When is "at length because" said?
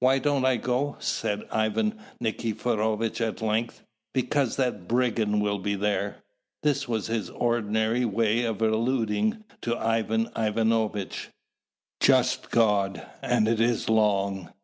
3.20-4.56